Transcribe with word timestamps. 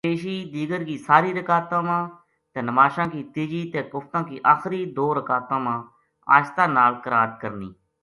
پیشی، 0.07 0.37
دیگر 0.53 0.81
کی 0.87 0.95
ساری 1.07 1.31
رکاتاں 1.37 1.81
ما 1.87 1.99
تے 2.51 2.59
نماشاں 2.69 3.05
کی 3.13 3.21
تیجی 3.33 3.61
تے 3.71 3.79
کفتاں 3.91 4.23
کی 4.29 4.37
آخری 4.53 4.81
دو 4.97 5.07
رکاتاں 5.17 5.59
ما 5.65 5.75
آہستہ 6.35 6.63
نال 6.77 6.91
قرات 7.03 7.31
کرنی۔ 7.41 7.69